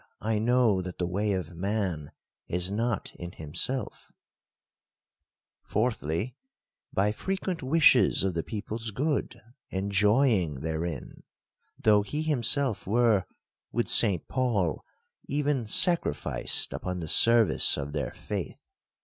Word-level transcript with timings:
I 0.23 0.39
know 0.39 0.81
that 0.81 0.97
the 0.97 1.05
way 1.05 1.33
of 1.33 1.53
man 1.55 2.11
is 2.47 2.71
not 2.71 3.13
in 3.19 3.33
himself, 3.33 4.07
&c.— 4.07 4.13
Fourthly, 5.73 6.35
by 6.91 7.11
frequent 7.11 7.61
wishes 7.61 8.23
of 8.23 8.33
the 8.33 8.41
people's 8.41 8.89
good, 8.89 9.39
and 9.71 9.91
joying 9.91 10.61
therein; 10.61 11.21
though 11.79 12.01
he 12.01 12.23
himself 12.23 12.87
were, 12.87 13.27
with 13.71 13.87
St. 13.87 14.27
Paul, 14.27 14.83
even 15.27 15.67
sacrificed 15.67 16.73
upon 16.73 16.99
the 16.99 17.07
service 17.07 17.77
of 17.77 17.93
their 17.93 18.09
faith. 18.15 18.57